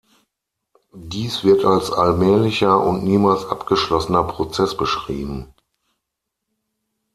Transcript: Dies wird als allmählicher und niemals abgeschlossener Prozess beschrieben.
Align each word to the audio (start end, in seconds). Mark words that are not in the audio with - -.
Dies 0.95 1.43
wird 1.43 1.63
als 1.63 1.91
allmählicher 1.91 2.83
und 2.83 3.03
niemals 3.03 3.45
abgeschlossener 3.45 4.23
Prozess 4.23 4.75
beschrieben. 4.75 5.53